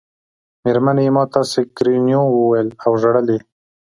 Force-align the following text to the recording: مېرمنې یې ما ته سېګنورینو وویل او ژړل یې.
مېرمنې 0.63 1.03
یې 1.05 1.11
ما 1.15 1.23
ته 1.31 1.39
سېګنورینو 1.51 2.19
وویل 2.35 2.69
او 2.85 2.91
ژړل 3.01 3.27
یې. 3.33 3.39